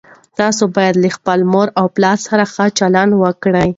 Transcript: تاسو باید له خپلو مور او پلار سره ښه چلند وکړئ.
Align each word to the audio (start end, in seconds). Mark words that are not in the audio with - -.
تاسو 0.39 0.63
باید 0.75 0.95
له 1.03 1.09
خپلو 1.17 1.43
مور 1.53 1.67
او 1.79 1.85
پلار 1.95 2.17
سره 2.27 2.43
ښه 2.53 2.65
چلند 2.79 3.11
وکړئ. 3.23 3.69